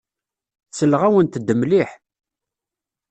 Selleɣ-awent-d 0.77 1.47
mliḥ. 1.59 1.89